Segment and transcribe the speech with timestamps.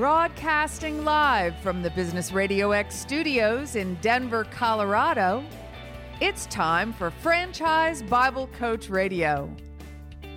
[0.00, 5.44] Broadcasting live from the Business Radio X studios in Denver, Colorado,
[6.22, 9.54] it's time for Franchise Bible Coach Radio.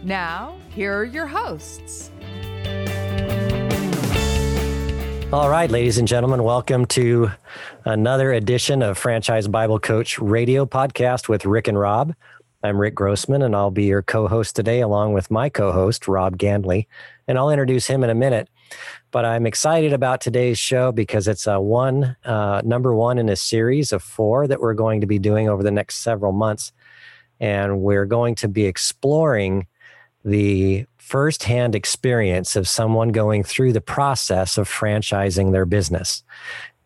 [0.03, 2.11] Now, here are your hosts.
[5.31, 7.31] All right, ladies and gentlemen, welcome to
[7.85, 12.13] another edition of Franchise Bible Coach Radio podcast with Rick and Rob.
[12.63, 16.09] I'm Rick Grossman, and I'll be your co host today, along with my co host,
[16.09, 16.87] Rob Gandley.
[17.29, 18.49] And I'll introduce him in a minute.
[19.11, 23.35] But I'm excited about today's show because it's a one, uh, number one in a
[23.35, 26.71] series of four that we're going to be doing over the next several months.
[27.39, 29.67] And we're going to be exploring
[30.25, 36.23] the firsthand experience of someone going through the process of franchising their business.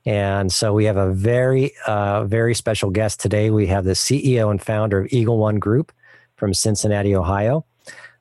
[0.06, 3.50] And so we have a very, uh, very special guest today.
[3.50, 5.92] We have the CEO and founder of Eagle One Group
[6.38, 7.66] from Cincinnati, Ohio,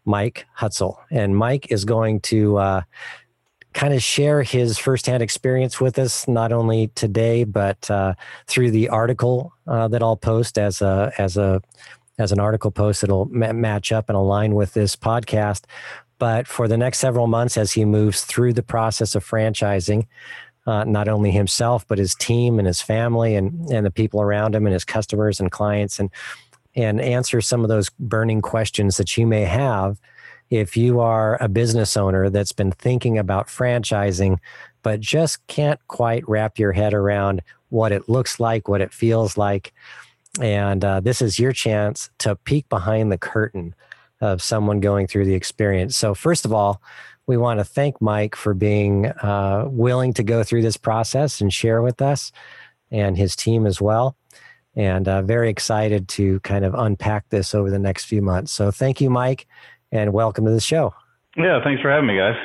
[0.05, 0.97] Mike Hutzel.
[1.11, 2.83] And Mike is going to uh,
[3.77, 8.15] kind of share his firsthand experience with us, not only today, but uh,
[8.47, 11.61] through the article uh, that I'll post as a, as a,
[12.19, 15.65] as an article post that'll ma- match up and align with this podcast.
[16.19, 20.07] But for the next several months, as he moves through the process of franchising,
[20.67, 24.53] uh, not only himself but his team and his family and and the people around
[24.53, 26.11] him and his customers and clients and
[26.75, 30.01] and answer some of those burning questions that you may have
[30.51, 34.39] if you are a business owner that's been thinking about franchising
[34.83, 39.37] but just can't quite wrap your head around what it looks like what it feels
[39.37, 39.73] like
[40.41, 43.75] and uh, this is your chance to peek behind the curtain
[44.21, 46.81] of someone going through the experience so first of all
[47.27, 51.53] we want to thank Mike for being uh, willing to go through this process and
[51.53, 52.33] share with us
[52.91, 54.17] and his team as well.
[54.77, 58.53] And uh, very excited to kind of unpack this over the next few months.
[58.53, 59.47] So thank you, Mike,
[59.93, 60.95] and welcome to the show.
[61.37, 62.37] Yeah, thanks for having me, guys.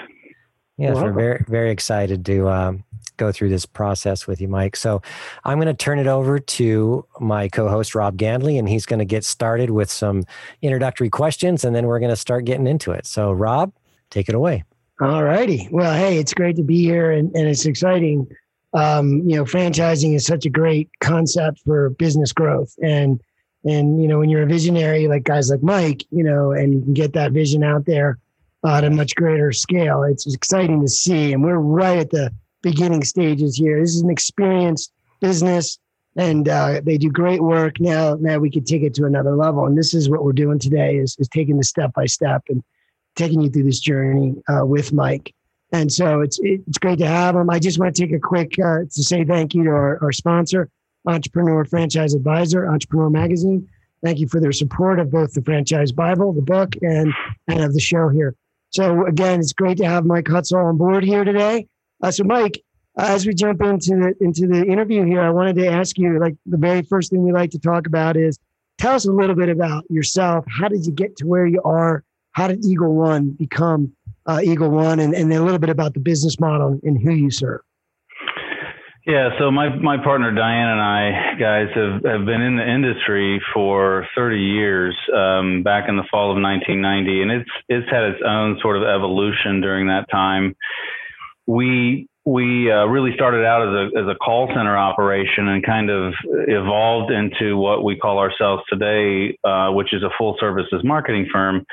[0.78, 2.84] Yes, we're very, very excited to um,
[3.18, 4.75] go through this process with you, Mike.
[4.75, 5.02] So
[5.44, 9.00] I'm going to turn it over to my co host, Rob Gandley, and he's going
[9.00, 10.24] to get started with some
[10.62, 13.06] introductory questions, and then we're going to start getting into it.
[13.06, 13.74] So, Rob,
[14.09, 14.63] take it away.
[15.01, 15.68] All righty.
[15.72, 18.28] Well, hey, it's great to be here and, and it's exciting.
[18.74, 22.75] Um, you know, franchising is such a great concept for business growth.
[22.84, 23.19] And
[23.64, 26.82] and you know, when you're a visionary like guys like Mike, you know, and you
[26.82, 28.18] can get that vision out there
[28.64, 31.34] uh, at a much greater scale, it's exciting to see.
[31.34, 33.80] And we're right at the beginning stages here.
[33.80, 35.80] This is an experienced business
[36.16, 37.80] and uh, they do great work.
[37.80, 39.66] Now, now we could take it to another level.
[39.66, 42.64] And this is what we're doing today is, is taking the step by step and
[43.16, 45.34] taking you through this journey uh, with Mike.
[45.74, 47.50] And so it's it's great to have him.
[47.50, 50.12] I just want to take a quick uh, to say thank you to our, our
[50.12, 50.70] sponsor,
[51.06, 53.67] Entrepreneur Franchise Advisor, Entrepreneur Magazine.
[54.03, 57.13] Thank you for their support of both the Franchise Bible, the book, and
[57.47, 58.35] and of the show here.
[58.69, 61.67] So again, it's great to have Mike Hutzel on board here today.
[62.01, 62.63] Uh, so Mike,
[62.97, 66.19] uh, as we jump into the into the interview here, I wanted to ask you
[66.19, 68.39] like the very first thing we like to talk about is
[68.78, 70.45] tell us a little bit about yourself.
[70.47, 72.03] How did you get to where you are?
[72.33, 73.94] how did Eagle One become
[74.25, 77.12] uh, Eagle One, and, and then a little bit about the business model and who
[77.12, 77.62] you serve.
[79.06, 83.41] Yeah, so my my partner Diane and I, guys, have, have been in the industry
[83.51, 84.95] for 30 years.
[85.12, 88.84] Um, back in the fall of 1990, and it's it's had its own sort of
[88.84, 90.56] evolution during that time.
[91.47, 95.89] We we uh, really started out as a as a call center operation and kind
[95.89, 96.13] of
[96.47, 101.66] evolved into what we call ourselves today, uh, which is a full services marketing firm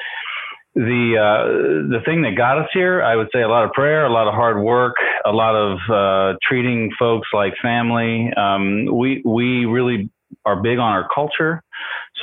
[0.79, 4.07] the uh, the thing that got us here, I would say, a lot of prayer,
[4.07, 4.95] a lot of hard work,
[5.27, 8.31] a lot of uh, treating folks like family.
[8.37, 10.09] Um, we we really
[10.45, 11.65] are big on our culture,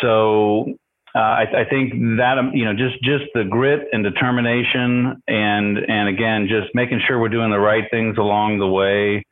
[0.02, 0.74] so
[1.14, 5.78] uh, I, I, think that um, you know just just the grit and determination, and
[5.78, 9.26] and again, just making sure we're doing the right things along the way.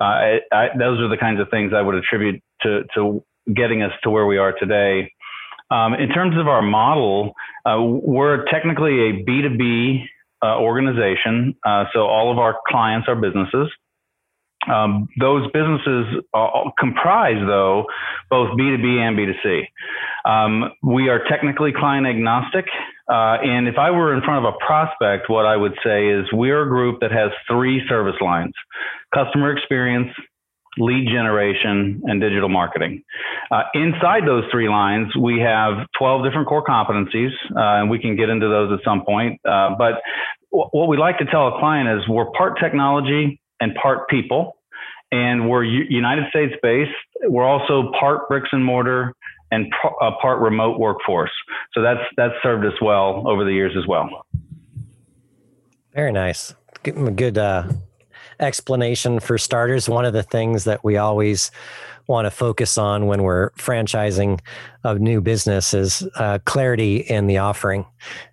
[0.00, 3.22] Uh, I, I, those are the kinds of things I would attribute to to
[3.54, 5.12] getting us to where we are today.
[5.70, 7.32] Um, in terms of our model,
[7.64, 10.04] uh, we're technically a B2B
[10.42, 11.54] uh, organization.
[11.64, 13.68] Uh, so all of our clients are businesses.
[14.72, 17.84] Um, those businesses are, comprise, though,
[18.30, 19.64] both B2B and B2C.
[20.24, 22.66] Um, we are technically client agnostic.
[23.10, 26.26] Uh, and if I were in front of a prospect, what I would say is
[26.32, 28.52] we're a group that has three service lines
[29.14, 30.08] customer experience,
[30.78, 33.02] lead generation, and digital marketing.
[33.50, 38.16] Uh, inside those three lines, we have 12 different core competencies, uh, and we can
[38.16, 39.40] get into those at some point.
[39.44, 40.02] Uh, but
[40.50, 44.56] w- what we like to tell a client is we're part technology and part people,
[45.12, 46.90] and we're U- United States based.
[47.22, 49.14] We're also part bricks and mortar
[49.50, 51.30] and a part remote workforce.
[51.74, 54.26] So that's that's served us well over the years as well.
[55.94, 56.54] Very nice.
[56.82, 57.68] Good, good uh,
[58.40, 59.88] explanation for starters.
[59.88, 61.50] One of the things that we always
[62.06, 64.40] want to focus on when we're franchising
[64.82, 67.86] a new business is uh, clarity in the offering.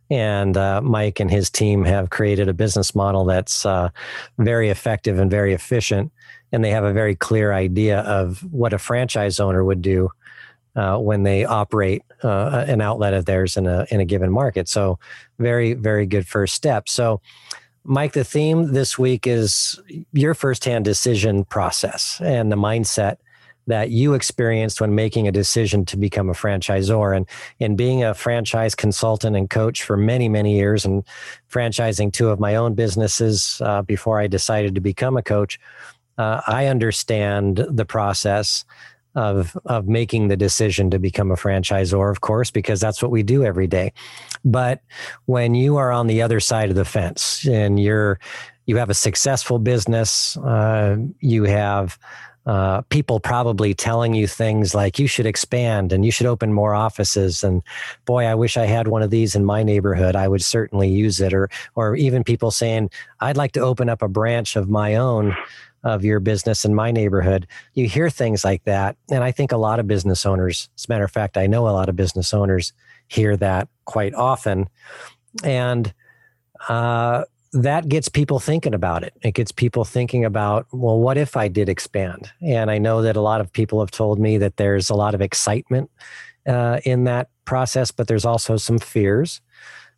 [0.09, 3.89] And uh, Mike and his team have created a business model that's uh,
[4.38, 6.12] very effective and very efficient.
[6.51, 10.09] And they have a very clear idea of what a franchise owner would do
[10.75, 14.68] uh, when they operate uh, an outlet of theirs in a in a given market.
[14.68, 15.00] So,
[15.39, 16.88] very very good first step.
[16.89, 17.21] So,
[17.83, 19.80] Mike, the theme this week is
[20.13, 23.18] your firsthand decision process and the mindset
[23.68, 27.28] that you experienced when making a decision to become a franchisor and
[27.60, 31.04] in being a franchise consultant and coach for many many years and
[31.50, 35.60] franchising two of my own businesses uh, before i decided to become a coach.
[36.18, 38.66] Uh, i understand the process
[39.16, 43.24] of of making the decision to become a franchisor of course because that's what we
[43.24, 43.94] do every day.
[44.46, 44.81] But
[45.25, 48.19] when you are on the other side of the fence and you're
[48.66, 51.98] you have a successful business uh, you have
[52.46, 56.74] uh, people probably telling you things like you should expand and you should open more
[56.74, 57.62] offices and
[58.06, 60.16] boy i wish i had one of these in my neighborhood.
[60.16, 64.02] I would certainly use it or or even people saying i'd like to open up
[64.02, 65.36] a branch of my own
[65.83, 67.48] of your business in my neighborhood.
[67.74, 68.98] You hear things like that.
[69.10, 71.68] And I think a lot of business owners, as a matter of fact, I know
[71.68, 72.74] a lot of business owners
[73.07, 74.69] hear that quite often.
[75.44, 75.94] And
[76.69, 77.24] uh,
[77.54, 79.13] that gets people thinking about it.
[79.22, 82.31] It gets people thinking about, well, what if I did expand?
[82.42, 85.16] And I know that a lot of people have told me that there's a lot
[85.16, 85.89] of excitement
[86.48, 89.42] uh, in that process, but there's also some fears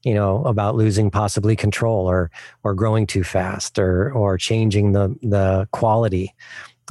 [0.04, 2.30] you know about losing possibly control or
[2.64, 6.34] or growing too fast or or changing the the quality.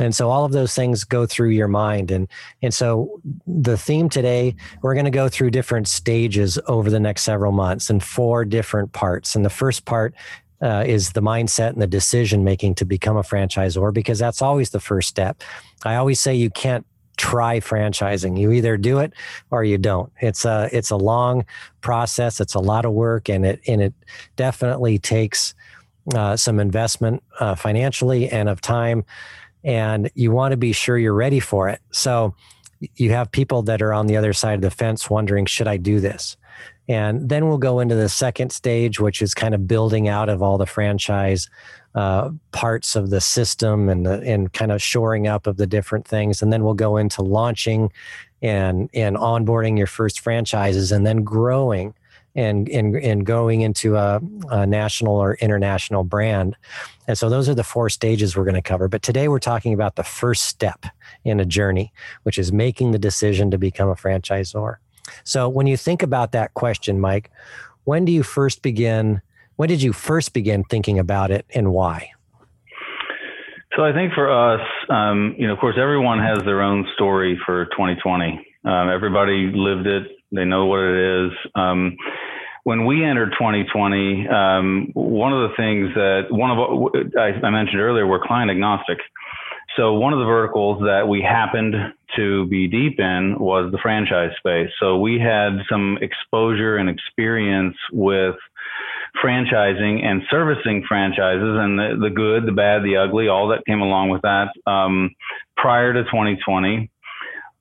[0.00, 2.10] And so all of those things go through your mind.
[2.10, 2.26] And
[2.62, 7.22] and so the theme today we're going to go through different stages over the next
[7.22, 9.36] several months and four different parts.
[9.36, 10.14] And the first part
[10.62, 14.70] uh, is the mindset and the decision making to become a franchisor because that's always
[14.70, 15.42] the first step.
[15.84, 16.86] I always say you can't
[17.16, 18.38] try franchising.
[18.38, 19.12] You either do it
[19.50, 20.12] or you don't.
[20.20, 21.44] It's a it's a long
[21.80, 22.40] process.
[22.40, 23.94] It's a lot of work, and it and it
[24.36, 25.54] definitely takes
[26.14, 29.04] uh, some investment uh, financially and of time.
[29.64, 31.80] And you want to be sure you're ready for it.
[31.92, 32.34] So
[32.96, 35.76] you have people that are on the other side of the fence wondering, should I
[35.76, 36.36] do this?
[36.88, 40.42] And then we'll go into the second stage, which is kind of building out of
[40.42, 41.48] all the franchise
[41.94, 46.06] uh, parts of the system and the, and kind of shoring up of the different
[46.06, 46.42] things.
[46.42, 47.92] And then we'll go into launching
[48.40, 51.94] and and onboarding your first franchises and then growing
[52.34, 56.56] and and, and going into a, a national or international brand.
[57.06, 58.88] And so those are the four stages we're going to cover.
[58.88, 60.86] But today we're talking about the first step
[61.24, 61.92] in a journey,
[62.22, 64.76] which is making the decision to become a franchisor.
[65.24, 67.30] So when you think about that question, Mike,
[67.84, 69.20] when do you first begin?
[69.62, 72.10] When did you first begin thinking about it and why?
[73.76, 77.40] So I think for us, um, you know, of course, everyone has their own story
[77.46, 78.44] for 2020.
[78.64, 80.08] Um, everybody lived it.
[80.32, 81.30] They know what it is.
[81.54, 81.96] Um,
[82.64, 87.80] when we entered 2020, um, one of the things that one of I, I mentioned
[87.80, 88.98] earlier, we're client agnostic.
[89.76, 91.76] So one of the verticals that we happened
[92.16, 94.70] to be deep in was the franchise space.
[94.80, 98.34] So we had some exposure and experience with
[99.22, 103.81] franchising and servicing franchises and the, the good, the bad, the ugly, all that came
[103.81, 105.10] along with that um,
[105.56, 106.90] prior to 2020.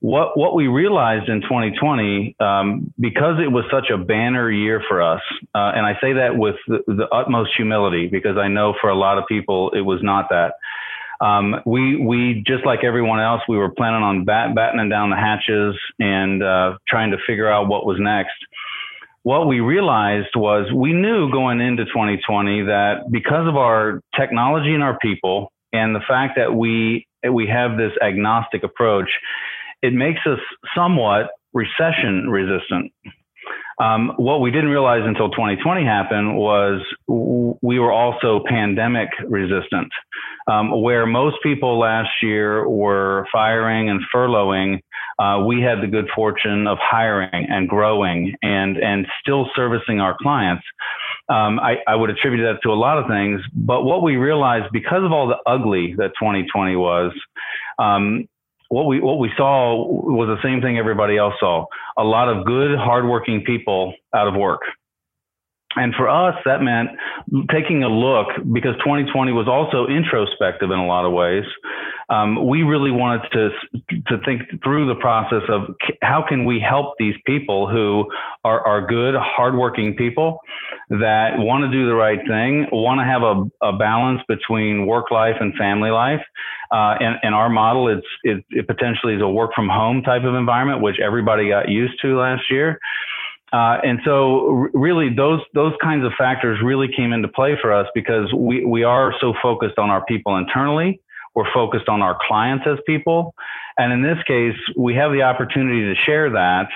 [0.00, 5.00] What what we realized in 2020, um, because it was such a banner year for
[5.00, 5.20] us,
[5.54, 8.96] uh, and I say that with the, the utmost humility, because I know for a
[8.96, 10.54] lot of people it was not that
[11.22, 15.16] um, we we just like everyone else, we were planning on bat, battening down the
[15.16, 18.34] hatches and uh, trying to figure out what was next.
[19.24, 24.82] What we realized was we knew going into 2020 that because of our technology and
[24.82, 29.08] our people, and the fact that we we have this agnostic approach,
[29.80, 30.40] it makes us
[30.76, 32.92] somewhat recession resistant.
[33.82, 39.90] Um, what we didn't realize until 2020 happened was we were also pandemic resistant.
[40.48, 44.80] Um, where most people last year were firing and furloughing,
[45.18, 50.16] uh, we had the good fortune of hiring and growing and and still servicing our
[50.20, 50.64] clients.
[51.28, 54.66] Um, I, I, would attribute that to a lot of things, but what we realized
[54.72, 57.12] because of all the ugly that 2020 was,
[57.78, 58.28] um,
[58.72, 61.66] what we what we saw was the same thing everybody else saw.
[61.98, 64.62] A lot of good, hardworking people out of work.
[65.76, 66.90] And for us, that meant
[67.50, 71.44] taking a look because 2020 was also introspective in a lot of ways.
[72.10, 73.50] Um, we really wanted to
[74.08, 78.04] to think through the process of how can we help these people who
[78.44, 80.40] are, are good, hardworking people
[80.90, 85.10] that want to do the right thing, want to have a, a balance between work
[85.10, 86.20] life and family life.
[86.70, 90.24] Uh, and, and our model, it's it, it potentially is a work from home type
[90.24, 92.78] of environment, which everybody got used to last year.
[93.52, 97.86] Uh, and so really those those kinds of factors really came into play for us
[97.94, 101.00] because we, we are so focused on our people internally.
[101.34, 103.34] We're focused on our clients as people.
[103.78, 106.68] And in this case, we have the opportunity to share that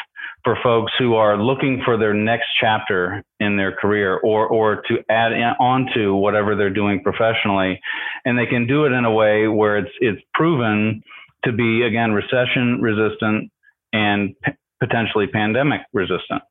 [0.45, 4.99] for folks who are looking for their next chapter in their career or, or to
[5.11, 7.81] add on to whatever they're doing professionally.
[8.25, 11.03] And they can do it in a way where it's, it's proven
[11.45, 13.51] to be, again, recession resistant
[13.93, 16.43] and p- potentially pandemic resistant.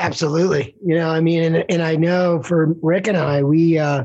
[0.00, 0.74] Absolutely.
[0.82, 4.04] You know, I mean, and, and I know for Rick and I, we, uh,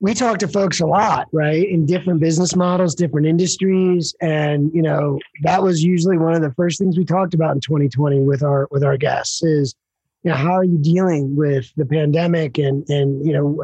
[0.00, 1.68] we talk to folks a lot, right?
[1.68, 4.14] In different business models, different industries.
[4.22, 7.60] And, you know, that was usually one of the first things we talked about in
[7.60, 9.74] 2020 with our, with our guests is,
[10.22, 13.62] you know, how are you dealing with the pandemic and, and, you know,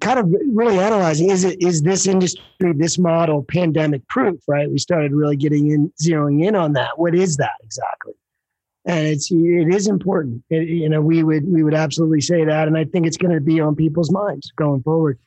[0.00, 4.68] kind of really analyzing, is it, is this industry, this model pandemic proof, right?
[4.68, 6.98] We started really getting in, zeroing in on that.
[6.98, 8.14] What is that exactly?
[8.84, 10.42] And it's it is important.
[10.50, 13.34] It, you know, we would we would absolutely say that, and I think it's going
[13.34, 15.18] to be on people's minds going forward.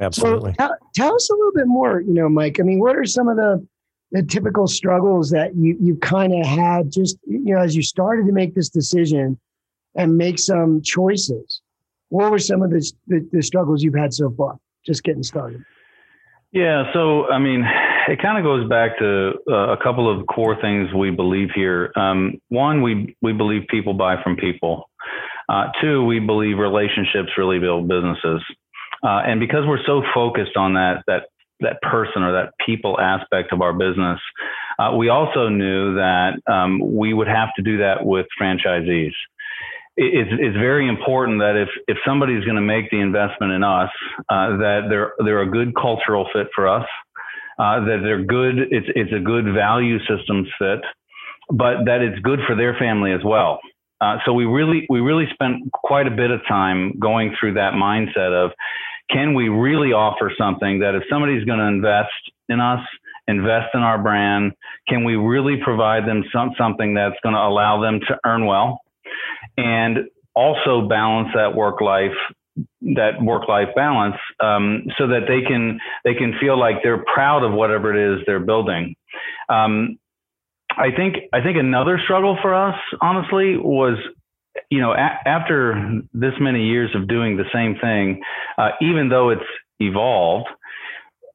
[0.00, 0.52] Absolutely.
[0.52, 2.00] So tell, tell us a little bit more.
[2.00, 2.58] You know, Mike.
[2.60, 3.66] I mean, what are some of the
[4.12, 8.26] the typical struggles that you you kind of had just you know as you started
[8.26, 9.38] to make this decision
[9.94, 11.62] and make some choices?
[12.08, 14.58] What were some of the, the, the struggles you've had so far?
[14.84, 15.64] Just getting started.
[16.52, 16.92] Yeah.
[16.92, 17.64] So I mean
[18.08, 21.92] it kind of goes back to uh, a couple of core things we believe here.
[21.96, 24.88] Um, one, we we believe people buy from people.
[25.48, 28.42] Uh, two, we believe relationships really build businesses.
[29.02, 31.24] Uh, and because we're so focused on that that
[31.60, 34.20] that person or that people aspect of our business,
[34.78, 39.12] uh, we also knew that um, we would have to do that with franchisees.
[39.98, 43.88] It's, it's very important that if, if somebody's going to make the investment in us,
[44.28, 46.86] uh, that they're they're a good cultural fit for us,
[47.58, 48.58] uh, that they're good.
[48.70, 50.80] It's it's a good value systems fit,
[51.50, 53.60] but that it's good for their family as well.
[54.00, 57.72] Uh, so we really we really spent quite a bit of time going through that
[57.72, 58.50] mindset of
[59.10, 62.10] can we really offer something that if somebody's going to invest
[62.48, 62.80] in us
[63.28, 64.52] invest in our brand
[64.86, 68.80] can we really provide them some, something that's going to allow them to earn well
[69.56, 69.98] and
[70.34, 72.16] also balance that work life
[72.82, 77.42] that work life balance um, so that they can they can feel like they're proud
[77.42, 78.94] of whatever it is they're building.
[79.48, 79.98] Um,
[80.70, 83.98] I think I think another struggle for us, honestly, was
[84.70, 88.22] you know a- after this many years of doing the same thing,
[88.58, 89.42] uh, even though it's
[89.80, 90.48] evolved,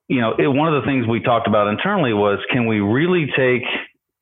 [0.07, 3.27] you know, it, one of the things we talked about internally was can we really
[3.37, 3.63] take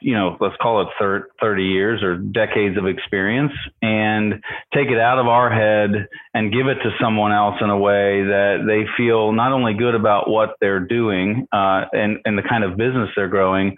[0.02, 3.52] you know, let's call it 30 years or decades of experience
[3.82, 4.36] and
[4.74, 8.24] take it out of our head and give it to someone else in a way
[8.24, 12.64] that they feel not only good about what they're doing uh, and, and the kind
[12.64, 13.76] of business they're growing,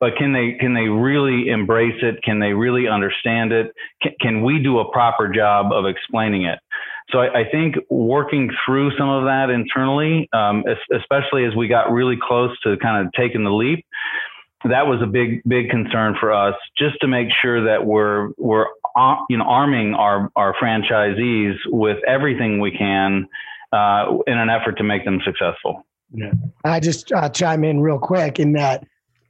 [0.00, 2.22] but can they can they really embrace it?
[2.22, 3.74] Can they really understand it?
[4.00, 6.58] Can, can we do a proper job of explaining it?
[7.12, 10.64] So I, I think working through some of that internally, um,
[10.94, 13.84] especially as we got really close to kind of taking the leap,
[14.64, 18.66] that was a big big concern for us just to make sure that we're we're
[18.96, 23.26] uh, you know arming our our franchisees with everything we can
[23.72, 25.86] uh, in an effort to make them successful.
[26.12, 26.32] Yeah.
[26.64, 28.84] I just uh, chime in real quick in that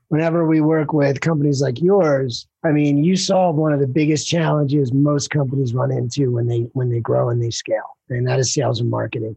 [0.08, 4.26] whenever we work with companies like yours, I mean, you solve one of the biggest
[4.26, 8.38] challenges most companies run into when they when they grow and they scale, and that
[8.38, 9.36] is sales and marketing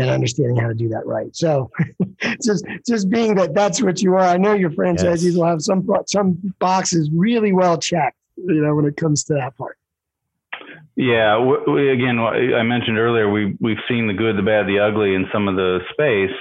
[0.00, 1.34] and understanding how to do that right.
[1.34, 1.70] So
[2.42, 4.20] just just being that that's what you are.
[4.20, 5.36] I know your franchisees yes.
[5.36, 9.56] will have some some boxes really well checked, you know, when it comes to that
[9.56, 9.76] part.
[10.96, 15.14] Yeah, we, again, I mentioned earlier, we we've seen the good, the bad, the ugly
[15.14, 16.36] in some of the space,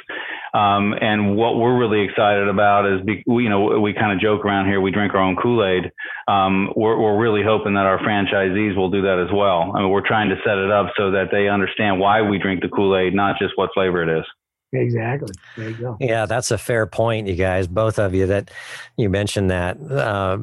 [0.53, 4.20] um, and what we're really excited about is, be, we, you know, we kind of
[4.20, 4.82] joke around here.
[4.82, 5.91] We drink our own Kool Aid.
[6.27, 9.72] Um, we're, we're really hoping that our franchisees will do that as well.
[9.75, 12.62] I mean, we're trying to set it up so that they understand why we drink
[12.62, 14.25] the Kool Aid, not just what flavor it is.
[14.72, 15.34] Exactly.
[15.58, 15.98] There you go.
[16.00, 18.27] Yeah, that's a fair point, you guys, both of you.
[18.27, 18.51] That
[18.98, 20.38] you mentioned that uh,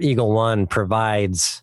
[0.00, 1.62] Eagle One provides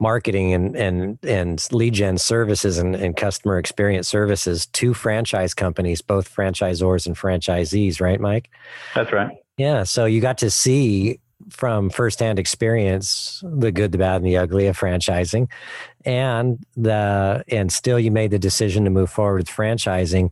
[0.00, 6.00] marketing and and and lead gen services and, and customer experience services to franchise companies,
[6.02, 8.50] both franchisors and franchisees, right, Mike?
[8.94, 9.36] That's right.
[9.56, 9.82] Yeah.
[9.82, 11.18] So you got to see
[11.50, 15.48] from firsthand experience the good, the bad, and the ugly of franchising,
[16.04, 20.30] and the and still you made the decision to move forward with franchising.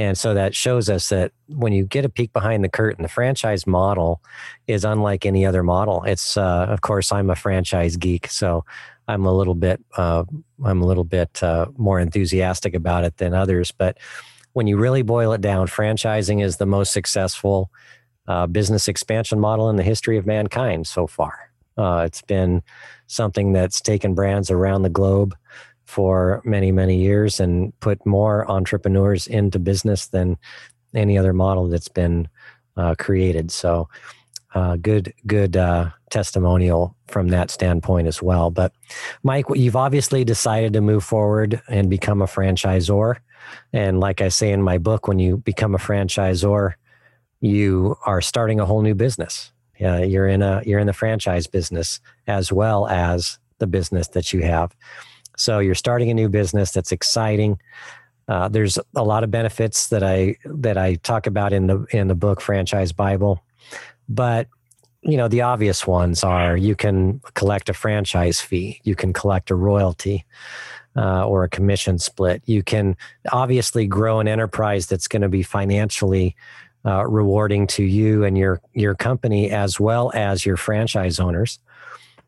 [0.00, 3.08] And so that shows us that when you get a peek behind the curtain, the
[3.08, 4.22] franchise model
[4.66, 6.04] is unlike any other model.
[6.04, 8.64] It's, uh, of course, I'm a franchise geek, so
[9.08, 10.24] I'm a little bit, uh,
[10.64, 13.72] I'm a little bit uh, more enthusiastic about it than others.
[13.72, 13.98] But
[14.54, 17.70] when you really boil it down, franchising is the most successful
[18.26, 21.50] uh, business expansion model in the history of mankind so far.
[21.76, 22.62] Uh, it's been
[23.06, 25.36] something that's taken brands around the globe
[25.90, 30.38] for many, many years and put more entrepreneurs into business than
[30.94, 32.28] any other model that's been
[32.76, 33.50] uh, created.
[33.50, 33.88] So,
[34.54, 38.50] uh, good, good uh, testimonial from that standpoint as well.
[38.50, 38.72] But,
[39.22, 43.16] Mike, you've obviously decided to move forward and become a franchisor.
[43.72, 46.74] And like I say in my book, when you become a franchisor,
[47.40, 49.52] you are starting a whole new business.
[49.82, 54.32] Uh, you're in a you're in the franchise business as well as the business that
[54.32, 54.74] you have.
[55.36, 57.58] So you're starting a new business that's exciting.
[58.28, 62.08] Uh, there's a lot of benefits that I that I talk about in the in
[62.08, 63.42] the book Franchise Bible,
[64.08, 64.46] but
[65.02, 69.50] you know the obvious ones are you can collect a franchise fee, you can collect
[69.50, 70.24] a royalty.
[70.96, 72.42] Uh, or a commission split.
[72.46, 72.96] You can
[73.30, 76.34] obviously grow an enterprise that's going to be financially
[76.84, 81.60] uh, rewarding to you and your your company as well as your franchise owners,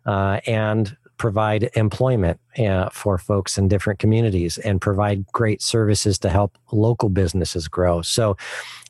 [0.07, 6.29] uh, and provide employment uh, for folks in different communities and provide great services to
[6.29, 8.03] help local businesses grow.
[8.03, 8.37] So,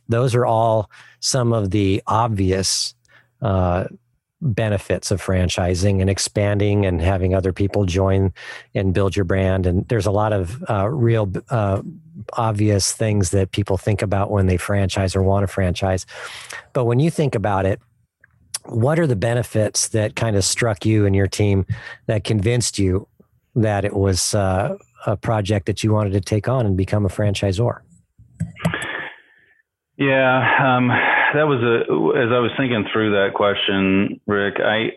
[0.08, 2.94] those are all some of the obvious
[3.40, 3.84] uh,
[4.42, 8.32] benefits of franchising and expanding and having other people join
[8.74, 9.66] and build your brand.
[9.66, 11.80] And there's a lot of uh, real uh,
[12.34, 16.06] obvious things that people think about when they franchise or want to franchise.
[16.72, 17.80] But when you think about it,
[18.66, 21.66] what are the benefits that kind of struck you and your team
[22.06, 23.06] that convinced you
[23.54, 24.76] that it was uh,
[25.06, 27.80] a project that you wanted to take on and become a franchisor?
[29.98, 30.88] Yeah, um,
[31.34, 31.82] that was a
[32.18, 34.54] as I was thinking through that question, Rick.
[34.58, 34.90] I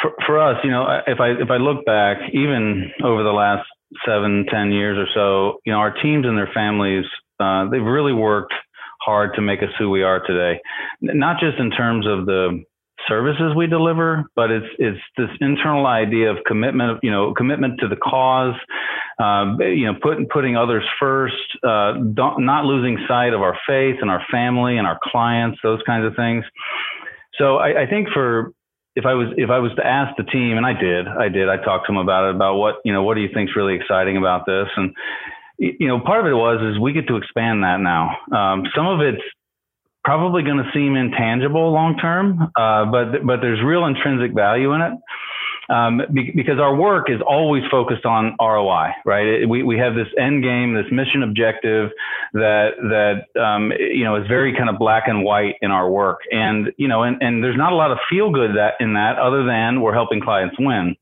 [0.00, 3.66] for, for us, you know, if I if I look back, even over the last
[4.06, 7.04] seven, ten years or so, you know, our teams and their families,
[7.40, 8.54] uh, they've really worked
[9.00, 10.60] hard to make us who we are today.
[11.00, 12.62] Not just in terms of the
[13.08, 17.88] services we deliver, but it's it's this internal idea of commitment, you know, commitment to
[17.88, 18.54] the cause,
[19.18, 24.10] uh, you know, putting putting others first, uh, not losing sight of our faith and
[24.10, 26.44] our family and our clients, those kinds of things.
[27.38, 28.52] So I, I think for
[28.94, 31.48] if I was if I was to ask the team, and I did, I did,
[31.48, 33.74] I talked to them about it, about what you know, what do you think's really
[33.74, 34.94] exciting about this, and
[35.58, 38.16] you know, part of it was is we get to expand that now.
[38.32, 39.22] Um, some of it's
[40.06, 44.80] probably going to seem intangible long term, uh, but but there's real intrinsic value in
[44.80, 44.92] it.
[45.68, 49.26] Um, be, because our work is always focused on ROI, right?
[49.26, 51.90] It, we, we have this end game, this mission objective
[52.34, 56.20] that, that, um, you know, is very kind of black and white in our work.
[56.30, 59.18] And, you know, and, and there's not a lot of feel good that in that
[59.18, 60.94] other than we're helping clients win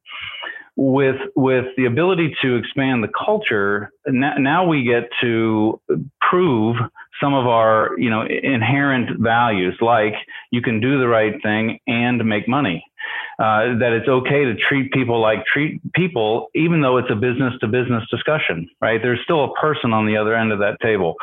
[0.77, 5.81] with with the ability to expand the culture now, now we get to
[6.21, 6.77] prove
[7.23, 10.15] some of our you know inherent values like
[10.51, 12.85] you can do the right thing and make money.
[13.39, 17.53] Uh, that it's okay to treat people like treat people even though it's a business
[17.61, 19.01] to business discussion right?
[19.03, 21.15] There's still a person on the other end of that table.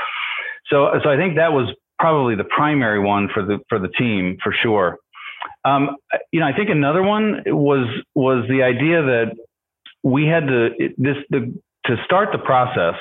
[0.69, 4.38] So so i think that was probably the primary one for the for the team
[4.43, 4.97] for sure.
[5.65, 5.97] Um,
[6.32, 9.36] you know i think another one was was the idea that
[10.04, 11.54] we had to this the
[11.86, 12.95] to start the process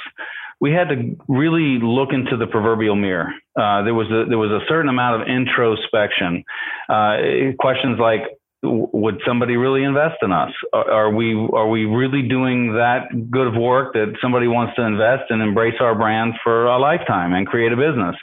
[0.61, 3.33] we had to really look into the proverbial mirror.
[3.57, 6.45] Uh, there was a there was a certain amount of introspection.
[6.89, 8.21] Uh, questions like,
[8.63, 10.51] would somebody really invest in us?
[10.73, 15.31] Are we are we really doing that good of work that somebody wants to invest
[15.31, 18.17] and embrace our brand for a lifetime and create a business?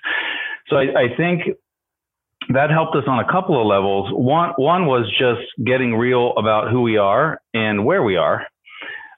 [0.69, 1.41] So I, I think
[2.49, 4.09] that helped us on a couple of levels.
[4.13, 8.45] One one was just getting real about who we are and where we are.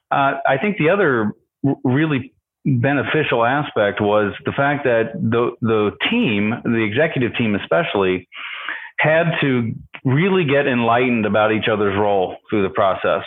[0.09, 1.33] Uh, I think the other
[1.83, 2.33] really
[2.77, 8.27] beneficial aspect was the fact that the the team, the executive team especially,
[8.99, 9.73] had to
[10.05, 13.23] really get enlightened about each other's role through the process.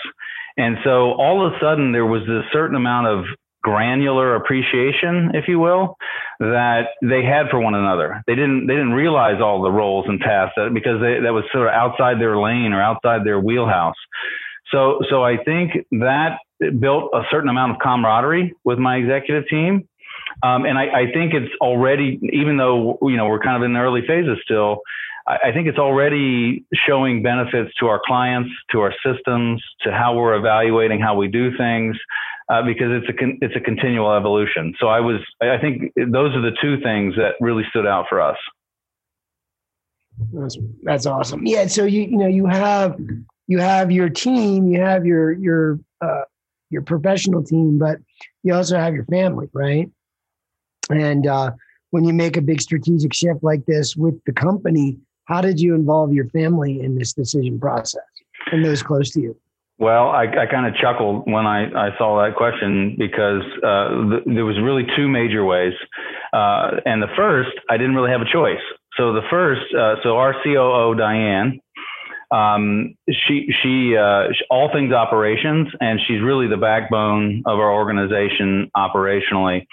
[0.57, 3.25] And so all of a sudden there was this certain amount of
[3.63, 5.97] granular appreciation, if you will,
[6.41, 8.23] that they had for one another.
[8.27, 11.45] They didn't they didn't realize all the roles and tasks that, because they, that was
[11.53, 13.97] sort of outside their lane or outside their wheelhouse.
[14.73, 16.39] So so I think that
[16.79, 19.89] built a certain amount of camaraderie with my executive team.
[20.43, 23.75] Um, and I, I, think it's already, even though you know we're kind of in
[23.75, 24.81] the early phases still,
[25.27, 30.15] I, I think it's already showing benefits to our clients, to our systems, to how
[30.15, 31.97] we're evaluating how we do things.
[32.49, 34.75] Uh, because it's a con- it's a continual evolution.
[34.81, 38.21] So I was I think those are the two things that really stood out for
[38.21, 38.37] us.
[40.33, 41.47] That's, that's awesome.
[41.47, 41.67] Yeah.
[41.69, 42.99] So you you know you have
[43.47, 46.23] you have your team, you have your your uh,
[46.71, 47.99] your professional team, but
[48.43, 49.91] you also have your family, right?
[50.91, 51.53] And uh,
[51.91, 55.75] when you make a big strategic shift like this with the company, how did you
[55.75, 58.03] involve your family in this decision process
[58.51, 59.37] and those close to you?
[59.79, 64.23] Well, I, I kind of chuckled when I, I saw that question because uh, th-
[64.27, 65.73] there was really two major ways.
[66.33, 68.61] Uh, and the first, I didn't really have a choice.
[68.97, 71.61] So the first, uh, so our COO Diane,
[72.33, 78.71] um, she she uh, all things operations, and she's really the backbone of our organization
[78.77, 79.67] operationally.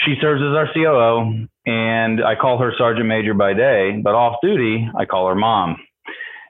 [0.00, 4.38] She serves as our COO, and I call her Sergeant Major by day, but off
[4.42, 5.76] duty I call her Mom.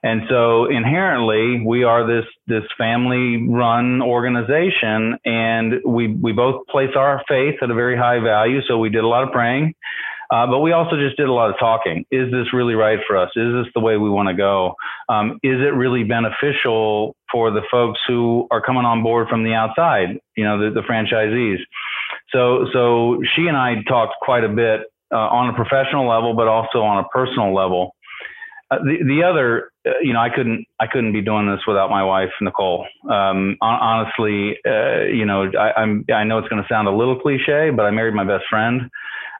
[0.05, 6.91] And so inherently, we are this this family run organization, and we we both place
[6.97, 8.63] our faith at a very high value.
[8.67, 9.75] So we did a lot of praying.
[10.33, 12.07] Uh, but we also just did a lot of talking.
[12.11, 13.29] Is this really right for us?
[13.37, 14.75] Is this the way we want to go?
[15.11, 19.53] Um, is it really beneficial for the folks who are coming on board from the
[19.53, 20.19] outside?
[20.35, 21.59] You know, the, the franchisees.
[22.31, 24.81] So, so she and I talked quite a bit
[25.13, 27.95] uh, on a professional level, but also on a personal level.
[28.71, 31.91] Uh, the the other, uh, you know, I couldn't I couldn't be doing this without
[31.91, 32.87] my wife Nicole.
[33.05, 37.21] Um, honestly, uh, you know, I, I'm I know it's going to sound a little
[37.21, 38.89] cliche, but I married my best friend.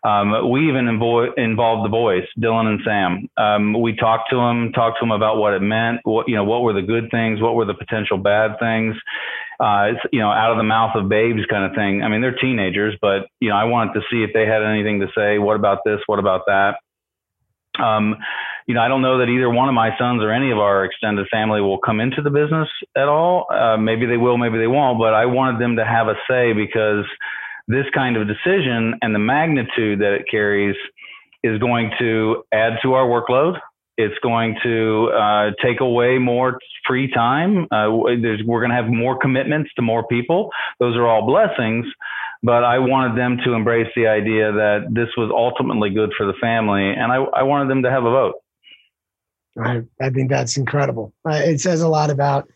[0.05, 3.29] Um, we even invo- involved the boys, Dylan and Sam.
[3.37, 6.01] Um, we talked to them, talked to them about what it meant.
[6.03, 7.41] What you know, what were the good things?
[7.41, 8.97] What were the potential bad things?
[9.61, 12.03] Uh, it's you know, out of the mouth of babes kind of thing.
[12.03, 15.01] I mean, they're teenagers, but you know, I wanted to see if they had anything
[15.01, 15.39] to say.
[15.39, 16.01] What about this?
[16.07, 16.79] What about that?
[17.79, 18.17] Um,
[18.67, 20.85] you know, I don't know that either one of my sons or any of our
[20.85, 23.47] extended family will come into the business at all.
[23.53, 24.99] Uh, maybe they will, maybe they won't.
[24.99, 27.05] But I wanted them to have a say because
[27.69, 30.77] this kind of decision and the magnitude that it carries
[31.43, 33.59] is going to add to our workload.
[33.99, 37.65] It's going to uh, take away more free time.
[37.71, 40.51] Uh, we're going to have more commitments to more people.
[40.81, 41.87] Those are all blessings.
[42.43, 46.33] But I wanted them to embrace the idea that this was ultimately good for the
[46.41, 48.35] family, and I, I wanted them to have a vote.
[49.63, 51.13] I, I think that's incredible.
[51.25, 52.49] Uh, it says a lot about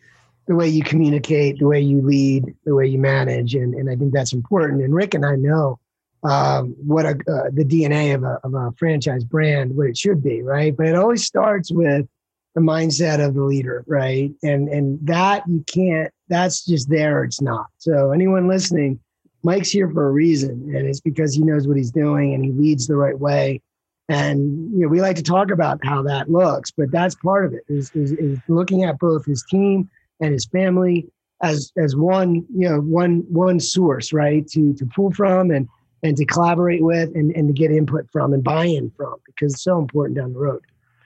[0.46, 3.96] the way you communicate, the way you lead, the way you manage, and and I
[3.96, 4.82] think that's important.
[4.82, 5.78] And Rick and I know
[6.22, 10.22] um, what a, uh, the DNA of a of a franchise brand, what it should
[10.22, 10.76] be, right?
[10.76, 12.06] But it always starts with
[12.54, 14.32] the mindset of the leader, right?
[14.42, 16.12] And and that you can't.
[16.28, 17.24] That's just there.
[17.24, 17.66] It's not.
[17.78, 18.98] So anyone listening,
[19.42, 22.52] Mike's here for a reason, and it's because he knows what he's doing and he
[22.52, 23.61] leads the right way.
[24.09, 27.52] And you know, we like to talk about how that looks, but that's part of
[27.52, 27.64] it.
[27.68, 31.07] Is, is, is looking at both his team and his family
[31.42, 35.68] as as one you know one one source right to to pull from and
[36.02, 39.62] and to collaborate with and, and to get input from and buy-in from because it's
[39.62, 40.62] so important down the road.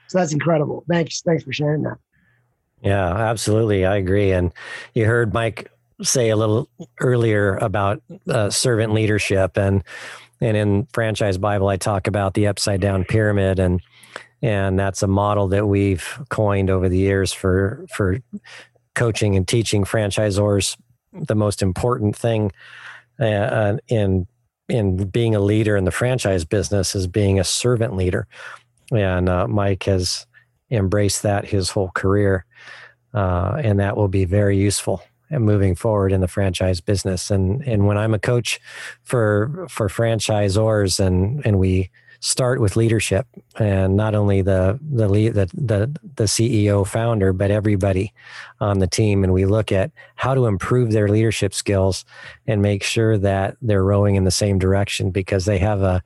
[0.07, 0.83] So that's incredible.
[0.89, 1.97] Thanks thanks for sharing that.
[2.81, 3.85] Yeah absolutely.
[3.85, 4.31] I agree.
[4.31, 4.53] And
[4.93, 5.69] you heard mike
[6.01, 6.69] say a little
[6.99, 9.83] earlier about uh, servant leadership and
[10.39, 13.81] and in franchise bible i talk about the upside down pyramid and
[14.41, 18.17] and that's a model that we've coined over the years for for
[18.95, 20.77] coaching and teaching franchisors
[21.13, 22.51] the most important thing
[23.19, 24.27] uh, uh, in
[24.69, 28.25] in being a leader in the franchise business is being a servant leader,
[28.91, 30.25] and uh, Mike has
[30.69, 32.45] embraced that his whole career,
[33.13, 37.31] uh, and that will be very useful moving forward in the franchise business.
[37.31, 38.59] And and when I'm a coach
[39.03, 41.89] for for franchisors and and we
[42.21, 43.25] start with leadership
[43.57, 48.13] and not only the the lead, the, the the CEO founder but everybody
[48.59, 49.23] on the team.
[49.23, 52.05] And we look at how to improve their leadership skills
[52.47, 56.01] and make sure that they're rowing in the same direction because they have a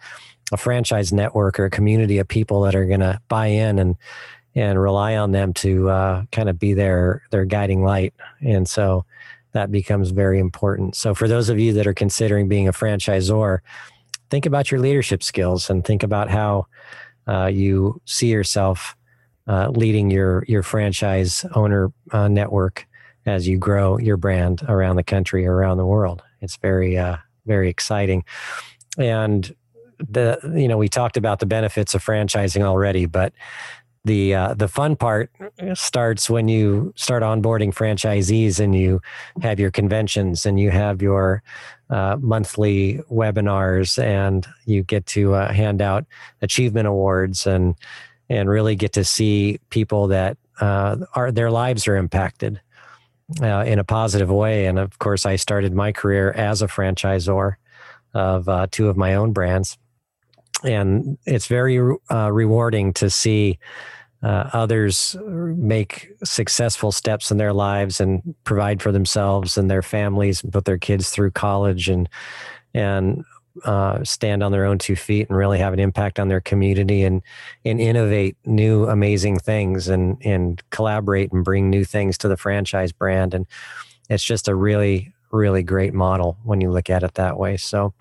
[0.52, 3.96] a franchise network or a community of people that are going to buy in and
[4.56, 8.14] and rely on them to uh, kind of be their their guiding light.
[8.40, 9.06] And so
[9.52, 10.96] that becomes very important.
[10.96, 13.60] So for those of you that are considering being a franchisor
[14.36, 16.68] think about your leadership skills and think about how
[17.26, 18.98] uh, you see yourself
[19.48, 22.86] uh, leading your your franchise owner uh, network
[23.26, 26.22] as you grow your brand around the country around the world.
[26.42, 28.26] It's very uh, very exciting,
[28.98, 29.56] and
[30.00, 33.32] the you know we talked about the benefits of franchising already, but
[34.04, 35.32] the uh, the fun part
[35.76, 39.02] starts when you start onboarding franchisees and you
[39.42, 41.42] have your conventions and you have your
[41.90, 46.06] uh, monthly webinars and you get to uh, hand out
[46.42, 47.76] achievement awards and
[48.30, 52.60] and really get to see people that uh, are their lives are impacted
[53.42, 54.66] uh, in a positive way.
[54.66, 57.56] And of course, I started my career as a franchisor
[58.14, 59.78] of uh, two of my own brands,
[60.64, 63.60] and it's very uh, rewarding to see.
[64.24, 70.44] Uh, others make successful steps in their lives and provide for themselves and their families
[70.44, 72.10] and put their kids through college and
[72.74, 73.24] and
[73.64, 77.04] uh, stand on their own two feet and really have an impact on their community
[77.04, 77.22] and
[77.64, 82.92] and innovate new amazing things and and collaborate and bring new things to the franchise
[82.92, 83.34] brand.
[83.34, 83.46] And
[84.10, 87.58] it's just a really really great model when you look at it that way.
[87.58, 87.94] So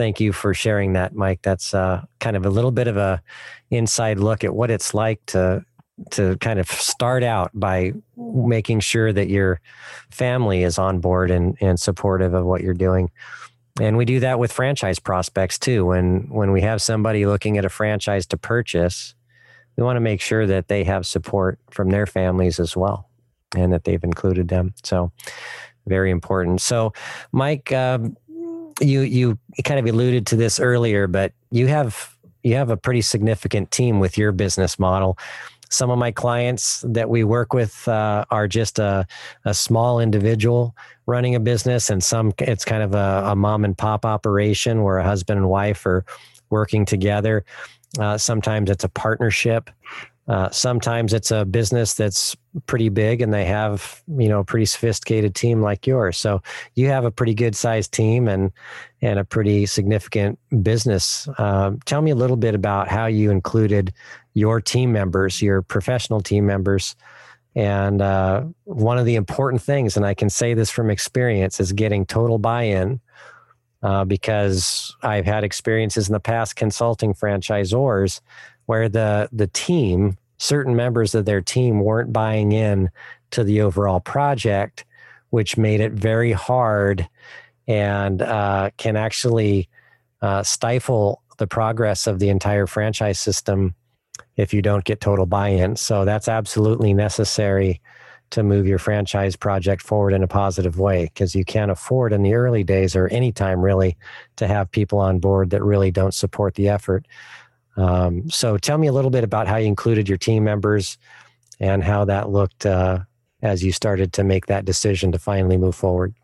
[0.00, 1.40] thank you for sharing that mike.
[1.42, 3.20] That's uh, kind of a little bit of a
[3.70, 5.62] inside look at what it's like to
[6.12, 9.60] to kind of start out by making sure that your
[10.10, 13.10] family is on board and, and supportive of what you're doing.
[13.78, 15.84] And we do that with franchise prospects too.
[15.84, 19.14] When when we have somebody looking at a franchise to purchase
[19.76, 23.10] we want to make sure that they have support from their families as well
[23.54, 24.72] and that they've included them.
[24.82, 25.12] So
[25.86, 26.62] very important.
[26.62, 26.94] So
[27.32, 28.16] mike um,
[28.80, 33.02] you you kind of alluded to this earlier but you have you have a pretty
[33.02, 35.18] significant team with your business model
[35.70, 39.06] some of my clients that we work with uh, are just a,
[39.44, 40.74] a small individual
[41.06, 44.98] running a business, and some it's kind of a, a mom and pop operation where
[44.98, 46.04] a husband and wife are
[46.50, 47.44] working together.
[47.98, 49.70] Uh, sometimes it's a partnership.
[50.26, 52.36] Uh, sometimes it's a business that's
[52.66, 56.16] pretty big and they have you know a pretty sophisticated team like yours.
[56.16, 56.42] So
[56.74, 58.50] you have a pretty good sized team and
[59.02, 61.28] and a pretty significant business.
[61.38, 63.92] Uh, tell me a little bit about how you included
[64.34, 66.96] your team members, your professional team members.
[67.56, 71.72] And uh, one of the important things, and I can say this from experience, is
[71.72, 73.00] getting total buy in.
[73.82, 78.20] Uh, because I've had experiences in the past consulting franchisors
[78.66, 82.90] where the the team, certain members of their team, weren't buying in
[83.30, 84.84] to the overall project,
[85.28, 87.06] which made it very hard
[87.68, 89.68] and uh, can actually
[90.22, 93.74] uh, stifle the progress of the entire franchise system
[94.36, 95.76] if you don't get total buy in.
[95.76, 97.80] So that's absolutely necessary
[98.30, 102.22] to move your franchise project forward in a positive way because you can't afford in
[102.22, 103.96] the early days or any time really
[104.36, 107.06] to have people on board that really don't support the effort.
[107.76, 110.98] Um, so tell me a little bit about how you included your team members
[111.58, 113.00] and how that looked uh,
[113.42, 116.14] as you started to make that decision to finally move forward.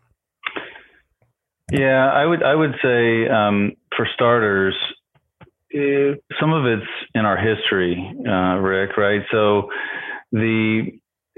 [1.71, 4.75] Yeah, I would I would say um, for starters,
[5.75, 8.95] uh, some of it's in our history, uh, Rick.
[8.95, 9.21] Right.
[9.31, 9.69] So
[10.31, 10.91] the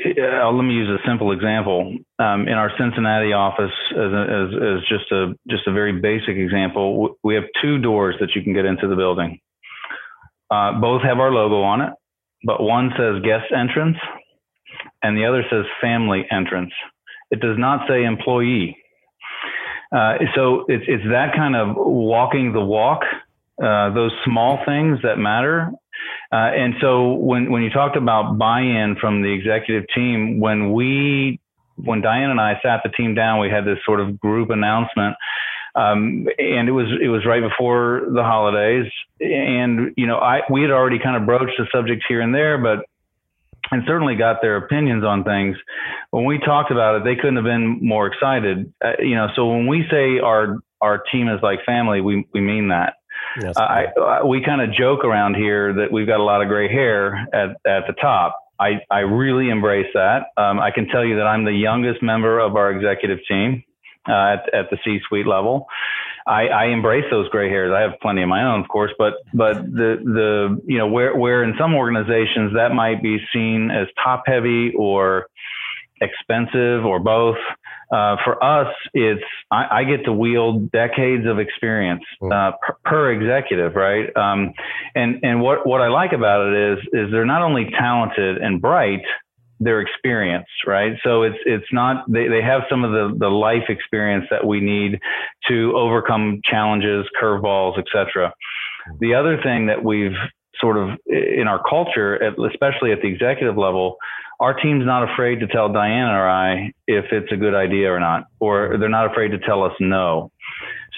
[0.05, 1.97] uh, let me use a simple example.
[2.19, 7.17] Um, in our Cincinnati office, as, as, as, just a just a very basic example,
[7.23, 9.39] we have two doors that you can get into the building.
[10.51, 11.93] Uh, both have our logo on it,
[12.43, 13.97] but one says guest entrance,
[15.03, 16.73] and the other says family entrance.
[17.31, 18.77] It does not say employee.
[19.91, 23.01] Uh, so it's it's that kind of walking the walk
[23.61, 25.69] uh, those small things that matter.
[26.31, 31.41] Uh, and so when, when you talked about buy-in from the executive team, when we,
[31.75, 35.15] when Diane and I sat the team down, we had this sort of group announcement.
[35.79, 40.61] Um, and it was it was right before the holidays, and you know I we
[40.61, 42.85] had already kind of broached the subject here and there, but
[43.71, 45.55] and certainly got their opinions on things.
[46.11, 48.73] When we talked about it, they couldn't have been more excited.
[48.83, 52.41] Uh, you know, so when we say our our team is like family, we we
[52.41, 52.95] mean that.
[53.41, 56.47] Yes, I, I, we kind of joke around here that we've got a lot of
[56.47, 58.37] gray hair at, at the top.
[58.59, 60.23] I, I really embrace that.
[60.35, 63.63] Um, I can tell you that I'm the youngest member of our executive team
[64.07, 65.67] uh, at, at the C-suite level.
[66.27, 67.73] I, I embrace those gray hairs.
[67.75, 71.15] I have plenty of my own, of course, but but the the you know where
[71.15, 75.27] where in some organizations that might be seen as top heavy or
[76.01, 77.37] expensive or both.
[77.91, 82.31] Uh, for us, it's I, I, get to wield decades of experience hmm.
[82.31, 84.15] uh, per, per, executive, right?
[84.15, 84.53] Um,
[84.93, 88.61] and and what what I like about it is is they're not only talented and
[88.61, 89.01] bright,
[89.59, 90.93] they're experienced, right?
[91.03, 94.61] So it's it's not they, they have some of the the life experience that we
[94.61, 94.99] need
[95.49, 98.33] to overcome challenges, curveballs, etc.
[98.99, 100.17] The other thing that we've
[100.59, 103.97] sort of in our culture, especially at the executive level,
[104.39, 107.99] our team's not afraid to tell Diane or I if it's a good idea or
[107.99, 110.31] not, or they're not afraid to tell us no.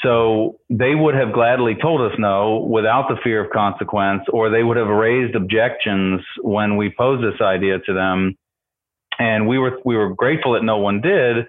[0.04, 4.64] So they would have gladly told us no without the fear of consequence, or they
[4.64, 8.36] would have raised objections when we posed this idea to them.
[9.22, 11.46] And we were we were grateful that no one did,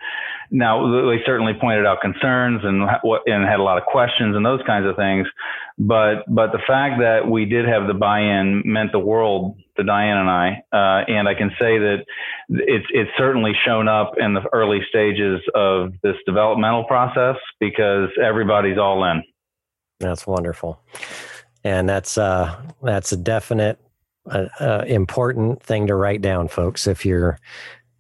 [0.53, 4.45] now they certainly pointed out concerns and what and had a lot of questions and
[4.45, 5.27] those kinds of things.
[5.79, 10.19] But but the fact that we did have the buy-in meant the world to Diane
[10.19, 10.63] and I.
[10.71, 12.05] Uh, and I can say that
[12.51, 18.77] it's it's certainly shown up in the early stages of this developmental process because everybody's
[18.77, 19.23] all in.
[20.01, 20.83] That's wonderful,
[21.65, 23.79] and that's uh, that's a definite
[24.27, 26.87] uh, uh, important thing to write down, folks.
[26.87, 27.39] If you're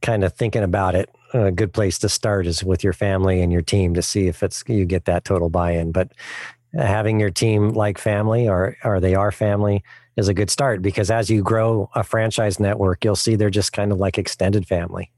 [0.02, 3.52] kind of thinking about it, a good place to start is with your family and
[3.52, 5.92] your team to see if it's you get that total buy-in.
[5.92, 6.12] But
[6.74, 9.82] having your team like family or or they are family
[10.16, 13.72] is a good start because as you grow a franchise network, you'll see they're just
[13.72, 15.10] kind of like extended family.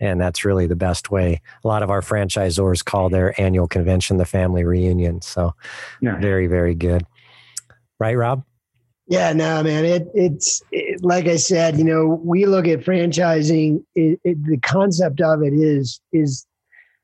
[0.00, 1.42] And that's really the best way.
[1.62, 5.20] A lot of our franchisors call their annual convention the family reunion.
[5.20, 5.54] So
[6.00, 6.18] yeah.
[6.18, 7.04] very, very good.
[7.98, 8.42] Right, Rob?
[9.10, 9.84] Yeah, no, man.
[9.84, 11.76] It, it's it, like I said.
[11.76, 13.84] You know, we look at franchising.
[13.96, 16.46] It, the concept of it is is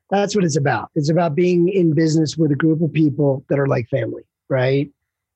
[0.09, 0.89] that's what it's about.
[0.95, 4.89] It's about being in business with a group of people that are like family, right?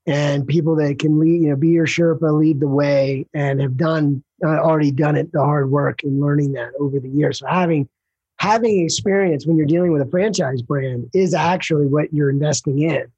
[0.08, 3.76] And people that can lead, you know, be your Sherpa, lead the way, and have
[3.76, 7.40] done uh, already done it, the hard work and learning that over the years.
[7.40, 7.90] So having
[8.38, 13.12] having experience when you're dealing with a franchise brand is actually what you're investing in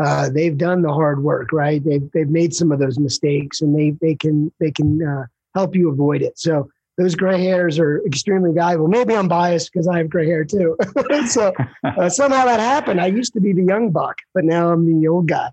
[0.00, 1.82] uh, they've done the hard work, right?
[1.84, 5.74] They've they've made some of those mistakes, and they they can they can uh, help
[5.74, 6.38] you avoid it.
[6.38, 8.88] So those gray hairs are extremely valuable.
[8.88, 10.76] Maybe I'm biased because I have gray hair too.
[11.26, 11.52] so
[11.84, 13.00] uh, somehow that happened.
[13.00, 15.50] I used to be the young buck, but now I'm the old guy.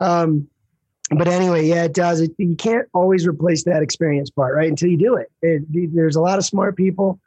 [0.00, 0.48] Um,
[1.10, 2.20] but anyway, yeah, it does.
[2.20, 4.68] It, you can't always replace that experience part, right?
[4.68, 5.30] Until you do it.
[5.40, 7.18] it there's a lot of smart people,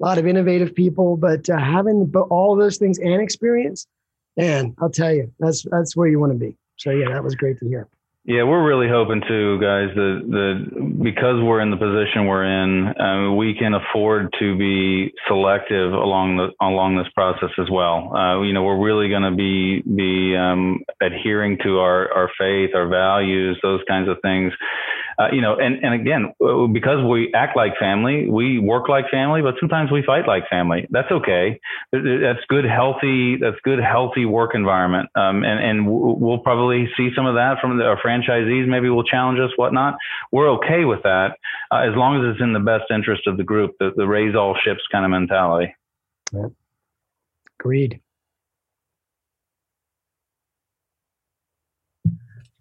[0.00, 3.86] a lot of innovative people, but uh, having all those things and experience
[4.38, 6.56] man, I'll tell you, that's that's where you want to be.
[6.76, 7.88] So yeah, that was great to hear.
[8.24, 12.88] Yeah, we're really hoping to, guys, that that because we're in the position we're in,
[13.00, 18.14] uh, we can afford to be selective along the along this process as well.
[18.14, 22.70] Uh, you know, we're really going to be be um, adhering to our our faith,
[22.74, 24.52] our values, those kinds of things
[25.18, 26.32] uh, you know, and, and again,
[26.72, 30.86] because we act like family, we work like family, but sometimes we fight like family.
[30.90, 31.58] That's okay.
[31.92, 35.08] That's good, healthy, that's good, healthy work environment.
[35.16, 38.68] Um, and, and we'll probably see some of that from the, our franchisees.
[38.68, 39.96] Maybe we'll challenge us, whatnot.
[40.30, 41.36] We're okay with that
[41.72, 44.36] uh, as long as it's in the best interest of the group, the, the raise
[44.36, 45.74] all ships kind of mentality.
[47.58, 48.00] Agreed.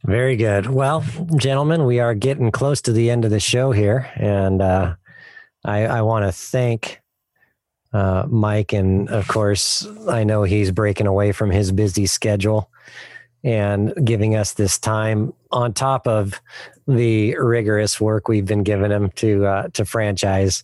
[0.08, 0.68] Very good.
[0.68, 1.04] Well,
[1.36, 4.96] gentlemen, we are getting close to the end of the show here, and uh,
[5.66, 7.02] I, I want to thank
[7.92, 12.72] uh, Mike, and of course, I know he's breaking away from his busy schedule
[13.44, 16.42] and giving us this time on top of
[16.88, 20.64] the rigorous work we've been giving him to uh, to franchise,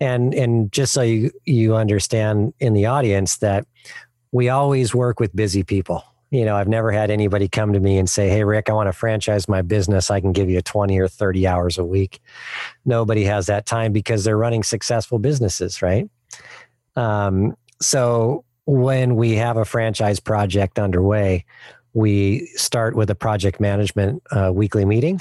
[0.00, 3.68] and and just so you you understand in the audience that
[4.32, 7.98] we always work with busy people you know, I've never had anybody come to me
[7.98, 10.10] and say, Hey, Rick, I want to franchise my business.
[10.10, 12.20] I can give you 20 or 30 hours a week.
[12.84, 16.08] Nobody has that time because they're running successful businesses, right?
[16.94, 21.44] Um, so when we have a franchise project underway,
[21.92, 25.20] we start with a project management uh, weekly meeting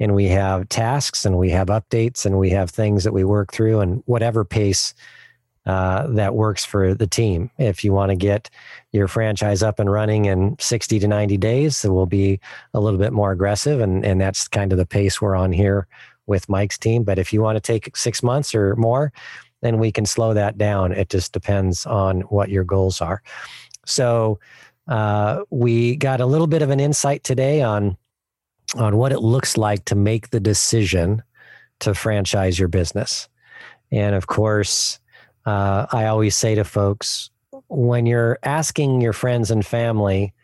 [0.00, 3.52] and we have tasks and we have updates and we have things that we work
[3.52, 4.94] through and whatever pace
[5.66, 7.50] uh, that works for the team.
[7.58, 8.48] If you want to get
[8.92, 12.40] your franchise up and running in 60 to 90 days, so we'll be
[12.72, 13.80] a little bit more aggressive.
[13.80, 15.86] And, and that's kind of the pace we're on here
[16.26, 17.02] with Mike's team.
[17.02, 19.12] But if you want to take six months or more,
[19.62, 20.92] then we can slow that down.
[20.92, 23.22] It just depends on what your goals are.
[23.84, 24.38] So
[24.88, 27.96] uh, we got a little bit of an insight today on
[28.74, 31.22] on what it looks like to make the decision
[31.78, 33.28] to franchise your business.
[33.92, 34.98] And of course,
[35.46, 37.30] uh, I always say to folks
[37.68, 40.34] when you're asking your friends and family,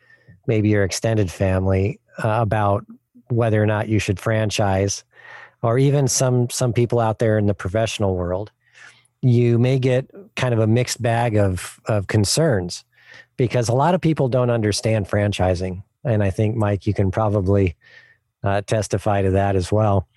[0.47, 2.87] maybe your extended family, uh, about
[3.29, 5.05] whether or not you should franchise,
[5.63, 8.51] or even some some people out there in the professional world,
[9.21, 12.85] you may get kind of a mixed bag of of concerns
[13.37, 17.77] because a lot of people don't understand franchising, and I think Mike, you can probably
[18.43, 20.09] uh, testify to that as well.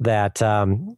[0.00, 0.96] That um,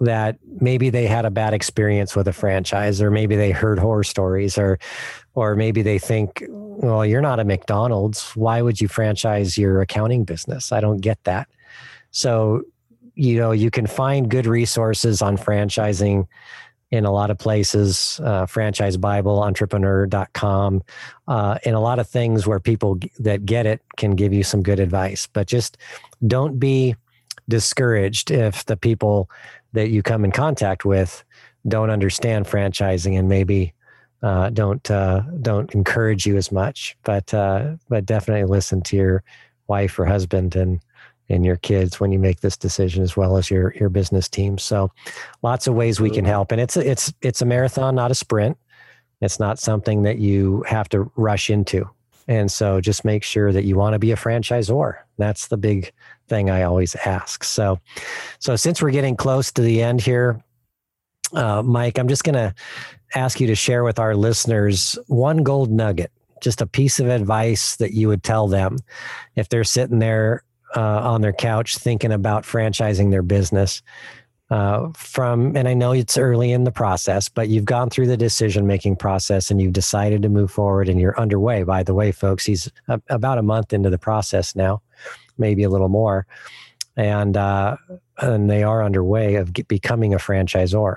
[0.00, 4.04] that maybe they had a bad experience with a franchise or maybe they heard horror
[4.04, 4.78] stories or
[5.34, 8.30] or maybe they think well you're not a McDonald's.
[8.34, 10.72] Why would you franchise your accounting business?
[10.72, 11.48] I don't get that.
[12.10, 12.62] So
[13.14, 16.26] you know you can find good resources on franchising
[16.90, 20.82] in a lot of places uh, franchise bible entrepreneur.com
[21.28, 24.62] uh, and a lot of things where people that get it can give you some
[24.62, 25.28] good advice.
[25.32, 25.76] But just
[26.26, 26.96] don't be
[27.50, 29.28] discouraged if the people
[29.72, 31.24] that you come in contact with
[31.68, 33.74] don't understand franchising and maybe
[34.22, 36.96] uh, don't uh, don't encourage you as much.
[37.04, 39.22] But uh, but definitely listen to your
[39.66, 40.80] wife or husband and
[41.28, 44.58] and your kids when you make this decision, as well as your your business team.
[44.58, 44.90] So,
[45.42, 48.14] lots of ways we can help, and it's a, it's it's a marathon, not a
[48.14, 48.58] sprint.
[49.20, 51.88] It's not something that you have to rush into.
[52.30, 54.98] And so just make sure that you want to be a franchisor.
[55.18, 55.92] That's the big
[56.28, 57.42] thing I always ask.
[57.42, 57.80] So,
[58.38, 60.40] so since we're getting close to the end here,
[61.32, 62.54] uh, Mike, I'm just going to
[63.16, 67.74] ask you to share with our listeners one gold nugget, just a piece of advice
[67.76, 68.78] that you would tell them
[69.34, 70.44] if they're sitting there
[70.76, 73.82] uh, on their couch thinking about franchising their business.
[74.50, 78.16] Uh, from, and I know it's early in the process, but you've gone through the
[78.16, 81.62] decision making process and you've decided to move forward and you're underway.
[81.62, 84.82] By the way, folks, he's a, about a month into the process now,
[85.38, 86.26] maybe a little more.
[86.96, 87.76] And, uh,
[88.18, 90.96] and they are underway of becoming a franchisor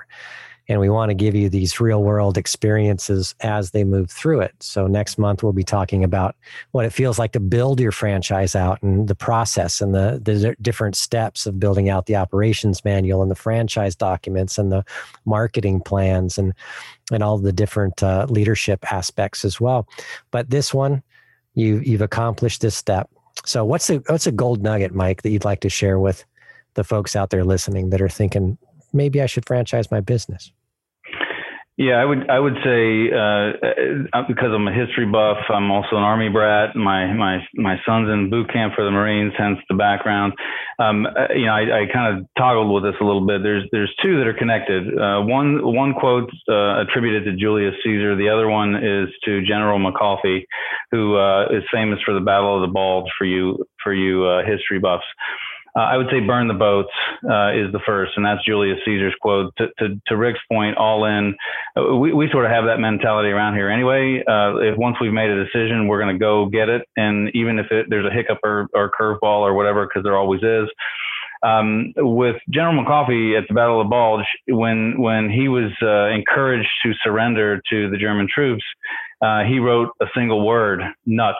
[0.68, 4.54] and we want to give you these real world experiences as they move through it.
[4.60, 6.36] So next month we'll be talking about
[6.70, 10.56] what it feels like to build your franchise out and the process and the the
[10.62, 14.84] different steps of building out the operations manual and the franchise documents and the
[15.24, 16.54] marketing plans and
[17.12, 19.86] and all the different uh, leadership aspects as well.
[20.30, 21.02] But this one,
[21.54, 23.10] you you've accomplished this step.
[23.44, 26.24] So what's a what's a gold nugget, Mike, that you'd like to share with
[26.74, 28.58] the folks out there listening that are thinking
[28.94, 30.52] maybe I should franchise my business?
[31.76, 33.50] Yeah, I would I would say uh,
[34.14, 36.76] uh, because I'm a history buff, I'm also an army brat.
[36.76, 40.34] My my my son's in boot camp for the Marines, hence the background.
[40.78, 43.42] Um, uh, you know, I, I kind of toggled with this a little bit.
[43.42, 44.86] There's there's two that are connected.
[44.86, 48.14] Uh, one one quote uh, attributed to Julius Caesar.
[48.14, 50.44] The other one is to General McAuliffe,
[50.92, 54.78] who uh, is famous for the Battle of the Bulge for you for you history
[54.78, 55.06] buffs.
[55.76, 56.92] Uh, I would say burn the boats
[57.24, 59.52] uh, is the first, and that's Julius Caesar's quote.
[59.58, 61.34] To, to, to Rick's point, all in.
[61.76, 64.22] Uh, we, we sort of have that mentality around here anyway.
[64.26, 67.58] Uh, if once we've made a decision, we're going to go get it, and even
[67.58, 70.68] if it, there's a hiccup or, or curveball or whatever, because there always is.
[71.42, 76.68] Um, with General McAuliffe at the Battle of Bulge, when when he was uh, encouraged
[76.84, 78.64] to surrender to the German troops,
[79.20, 81.36] uh, he wrote a single word: nuts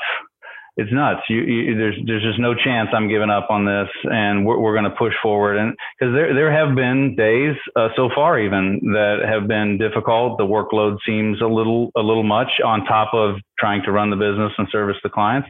[0.77, 1.23] it's nuts.
[1.29, 4.75] You, you, there's there's just no chance I'm giving up on this, and we're, we're
[4.75, 5.57] going to push forward.
[5.57, 10.39] And because there there have been days uh, so far even that have been difficult.
[10.39, 14.17] The workload seems a little a little much on top of trying to run the
[14.17, 15.49] business and service the clients.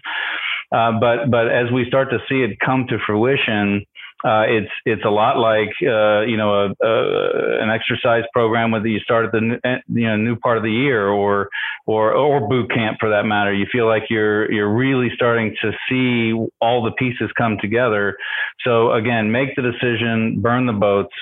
[0.70, 3.84] Uh, but but as we start to see it come to fruition,
[4.24, 8.88] uh, it's it's a lot like uh, you know a, a, an exercise program whether
[8.88, 11.50] you start at the eh, you know new part of the year or
[11.86, 13.52] or or boot camp for that matter.
[13.52, 18.16] You feel like you're you're really starting to see all the pieces come together.
[18.64, 21.14] So again, make the decision, burn the boats.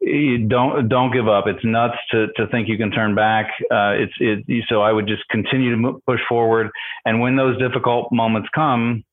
[0.00, 1.44] You don't don't give up.
[1.46, 3.46] It's nuts to to think you can turn back.
[3.70, 4.64] Uh, it's it.
[4.68, 6.70] So I would just continue to push forward,
[7.04, 9.04] and when those difficult moments come,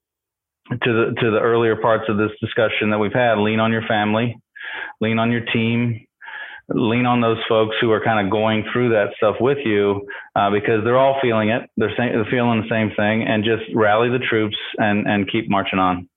[0.70, 3.84] to the to the earlier parts of this discussion that we've had lean on your
[3.84, 4.38] family
[5.01, 6.07] lean on your team
[6.70, 10.05] lean on those folks who are kind of going through that stuff with you
[10.36, 11.70] uh, because they're all feeling it.
[11.78, 15.49] They're, saying, they're feeling the same thing and just rally the troops and and keep
[15.49, 16.09] marching on.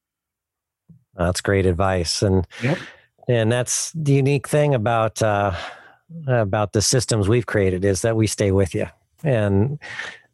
[1.14, 2.78] That's great advice and yep.
[3.28, 5.54] and that's the unique thing about uh,
[6.26, 8.86] about the systems we've created is that we stay with you.
[9.22, 9.78] And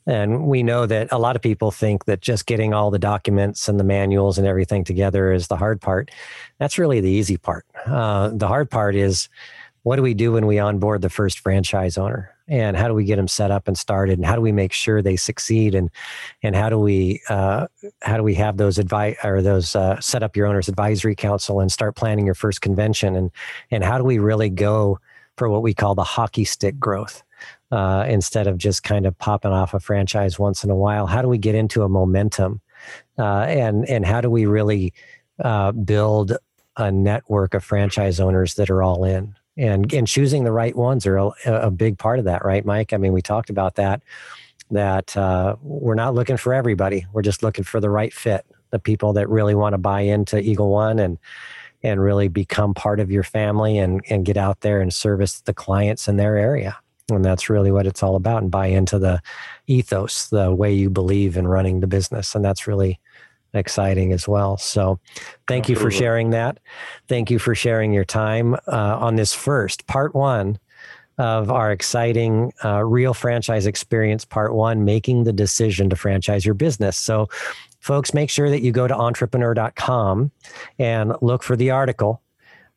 [0.07, 3.69] and we know that a lot of people think that just getting all the documents
[3.69, 6.11] and the manuals and everything together is the hard part.
[6.59, 7.67] That's really the easy part.
[7.87, 9.29] Uh, the hard part is
[9.83, 12.33] what do we do when we onboard the first franchise owner?
[12.49, 14.19] And how do we get them set up and started?
[14.19, 15.75] And how do we make sure they succeed?
[15.75, 15.91] And
[16.43, 17.67] and how do we uh,
[18.03, 21.61] how do we have those advice or those uh, set up your owner's advisory council
[21.61, 23.17] and start planning your first convention?
[23.17, 23.31] And
[23.71, 25.01] and how do we really go
[25.37, 27.23] for what we call the hockey stick growth?
[27.71, 31.07] Uh, instead of just kind of popping off a franchise once in a while?
[31.07, 32.61] How do we get into a momentum,
[33.19, 34.93] uh, and and how do we really
[35.43, 36.37] uh, build
[36.77, 39.35] a network of franchise owners that are all in?
[39.57, 42.93] And and choosing the right ones are a, a big part of that, right, Mike?
[42.93, 44.03] I mean, we talked about that.
[44.71, 48.79] That uh, we're not looking for everybody; we're just looking for the right fit, the
[48.79, 51.19] people that really want to buy into Eagle One and
[51.83, 55.55] and really become part of your family and and get out there and service the
[55.55, 56.77] clients in their area
[57.11, 59.21] and that's really what it's all about and buy into the
[59.67, 62.99] ethos the way you believe in running the business and that's really
[63.55, 64.57] exciting as well.
[64.57, 64.99] So
[65.47, 65.73] thank Absolutely.
[65.73, 66.59] you for sharing that.
[67.09, 70.59] Thank you for sharing your time uh, on this first part one
[71.19, 76.55] of our exciting uh, real franchise experience part one making the decision to franchise your
[76.55, 76.97] business.
[76.97, 77.29] So
[77.81, 80.31] folks make sure that you go to entrepreneur.com
[80.79, 82.21] and look for the article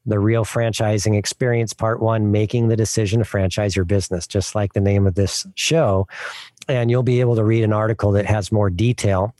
[0.10, 4.74] the Real Franchising Experience Part One Making the Decision to Franchise Your Business, just like
[4.74, 6.07] the name of this show.
[6.68, 9.34] And you'll be able to read an article that has more detail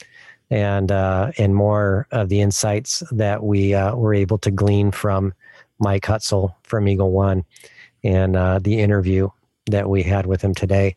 [0.50, 5.34] and uh, and more of the insights that we uh, were able to glean from
[5.80, 7.46] Mike Hutzel from Eagle One
[8.04, 9.30] and uh, the interview
[9.68, 10.96] that we had with him today,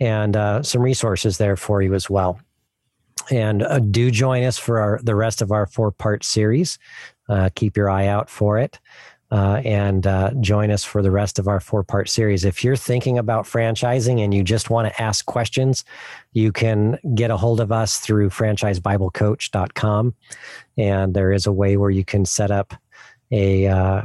[0.00, 2.38] and uh, some resources there for you as well.
[3.30, 6.78] And uh, do join us for our, the rest of our four part series.
[7.32, 8.78] Uh, keep your eye out for it.
[9.30, 12.44] Uh, and uh, join us for the rest of our four part series.
[12.44, 15.86] If you're thinking about franchising and you just want to ask questions,
[16.34, 20.14] you can get a hold of us through franchisebiblecoach.com.
[20.76, 22.74] And there is a way where you can set up
[23.30, 24.02] a, uh,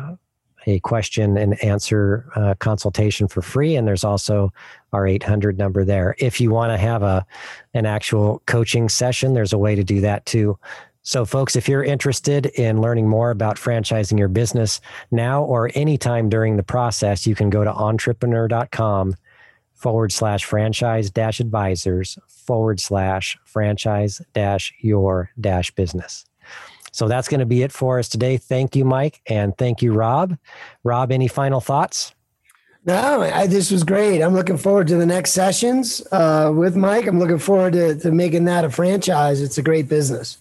[0.66, 3.76] a question and answer uh, consultation for free.
[3.76, 4.54] And there's also
[4.94, 6.16] our 800 number there.
[6.20, 7.26] If you want to have a,
[7.74, 10.58] an actual coaching session, there's a way to do that too.
[11.08, 16.28] So, folks, if you're interested in learning more about franchising your business now or anytime
[16.28, 19.16] during the process, you can go to entrepreneur.com
[19.74, 26.26] forward slash franchise dash advisors forward slash franchise dash your dash business.
[26.92, 28.36] So that's going to be it for us today.
[28.36, 30.38] Thank you, Mike, and thank you, Rob.
[30.84, 32.14] Rob, any final thoughts?
[32.86, 34.22] No, I, this was great.
[34.22, 37.08] I'm looking forward to the next sessions uh, with Mike.
[37.08, 39.40] I'm looking forward to, to making that a franchise.
[39.40, 40.40] It's a great business.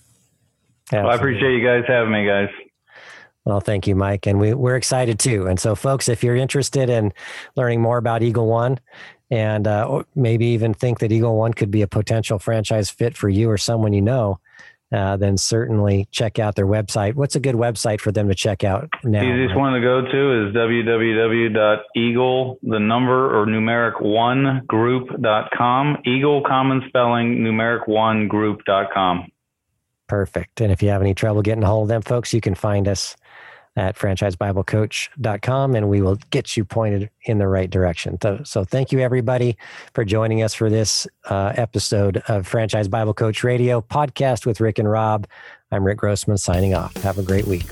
[0.92, 2.48] Well, I appreciate you guys having me, guys.
[3.44, 4.26] Well, thank you, Mike.
[4.26, 5.46] And we, we're excited too.
[5.46, 7.12] And so, folks, if you're interested in
[7.54, 8.80] learning more about Eagle One
[9.30, 13.28] and uh, maybe even think that Eagle One could be a potential franchise fit for
[13.28, 14.40] you or someone you know,
[14.92, 17.14] uh, then certainly check out their website.
[17.14, 19.20] What's a good website for them to check out now?
[19.20, 25.98] The easiest one to go to is www.eagle, the number or numeric one group.com.
[26.04, 29.30] Eagle, common spelling, numeric one group.com.
[30.06, 30.60] Perfect.
[30.60, 32.86] And if you have any trouble getting a hold of them folks, you can find
[32.86, 33.16] us
[33.76, 38.18] at franchisebiblecoach.com and we will get you pointed in the right direction.
[38.22, 39.56] So, so thank you everybody
[39.92, 44.78] for joining us for this uh, episode of Franchise Bible Coach Radio podcast with Rick
[44.78, 45.26] and Rob.
[45.70, 46.96] I'm Rick Grossman signing off.
[46.98, 47.66] Have a great week.